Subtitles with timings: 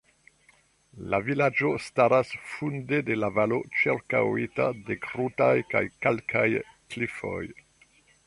[1.13, 6.47] La vilaĝo staras funde de la valo ĉirkaŭita de krutaj kaj kalkaj
[6.95, 7.43] klifoj.